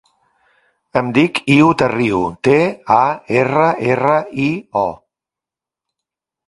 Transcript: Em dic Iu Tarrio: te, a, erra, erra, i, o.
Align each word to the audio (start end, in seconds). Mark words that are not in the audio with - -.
Em 1.01 1.11
dic 1.17 1.41
Iu 1.55 1.67
Tarrio: 1.81 2.21
te, 2.47 2.57
a, 2.99 3.05
erra, 3.43 3.69
erra, 3.93 4.19
i, 4.49 4.51
o. 4.85 4.87